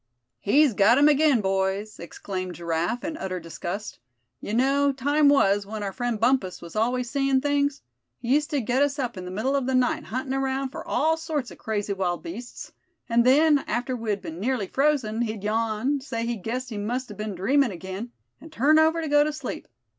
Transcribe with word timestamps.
"He's 0.39 0.73
got 0.73 0.97
'em 0.97 1.07
again, 1.07 1.41
boys!" 1.41 1.99
exclaimed 1.99 2.55
Giraffe, 2.55 3.03
in 3.03 3.17
utter 3.17 3.39
disgust. 3.39 3.99
"You 4.39 4.55
know, 4.55 4.91
time 4.91 5.29
was 5.29 5.67
when 5.67 5.83
our 5.83 5.91
friend 5.93 6.19
Bumpus 6.19 6.59
was 6.59 6.75
always 6.75 7.07
seein' 7.07 7.39
things? 7.39 7.83
He 8.17 8.29
used 8.29 8.49
to 8.49 8.61
get 8.61 8.81
us 8.81 8.97
up 8.97 9.15
in 9.15 9.25
the 9.25 9.29
middle 9.29 9.55
of 9.55 9.67
the 9.67 9.75
night 9.75 10.05
huntin' 10.05 10.33
around 10.33 10.69
for 10.69 10.83
all 10.83 11.17
sorts 11.17 11.51
of 11.51 11.59
crazy 11.59 11.93
wild 11.93 12.23
beasts; 12.23 12.71
and 13.07 13.23
then, 13.23 13.59
after 13.67 13.95
we'd 13.95 14.23
been 14.23 14.39
nearly 14.39 14.65
frozen, 14.65 15.21
he'd 15.21 15.43
yawn, 15.43 15.99
say 16.01 16.25
he 16.25 16.35
guessed 16.35 16.69
he 16.71 16.79
must 16.79 17.11
a 17.11 17.13
been 17.13 17.35
dreamin' 17.35 17.69
again, 17.69 18.09
and 18.41 18.51
turn 18.51 18.79
over 18.79 19.01
to 19.03 19.07
go 19.07 19.23
to 19.23 19.31
sleep. 19.31 19.67